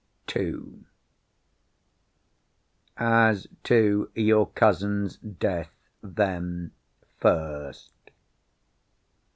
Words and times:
II 0.35 0.83
As 2.97 3.45
to 3.65 4.09
your 4.15 4.47
cousin's 4.47 5.17
death, 5.17 5.75
then, 6.01 6.71
first. 7.19 7.93